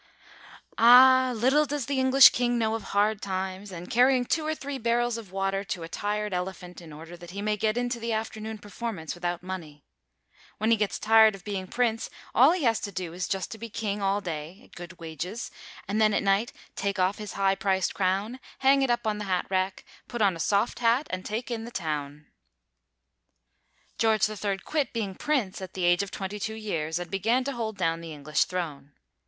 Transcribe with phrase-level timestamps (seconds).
[0.79, 4.79] Ah, little does the English king know of hard times and carrying two or three
[4.79, 8.11] barrels of water to a tired elephant in order that he may get into the
[8.11, 9.83] afternoon performance without money.
[10.57, 13.59] When he gets tired of being prince, all he has to do is just to
[13.59, 15.51] be king all day at good wages,
[15.87, 19.25] and then at night take off his high priced crown, hang it up on the
[19.25, 22.25] hat rack, put on a soft hat and take in the town.
[23.99, 27.77] George III quit being prince at the age of 22 years, and began to hold
[27.77, 28.93] down the English throne.